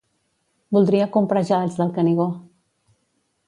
[0.77, 2.29] Voldria comprar gelats del Canigó.